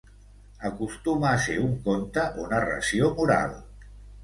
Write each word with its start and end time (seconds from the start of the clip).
Acostuma 0.69 1.27
a 1.33 1.43
ser 1.49 1.59
un 1.67 1.77
conte 1.89 2.25
o 2.41 2.49
narració 2.55 3.13
moral. 3.23 3.57